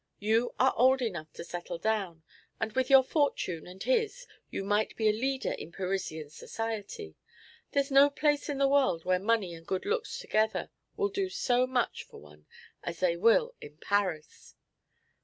[0.17, 2.23] You are old enough to settle down,
[2.59, 7.13] and with your fortune and his you might be a leader in Parisian society.
[7.73, 11.67] There's no place in the world where money and good looks together will do so
[11.67, 12.47] much for one
[12.83, 14.55] as they will in Paris."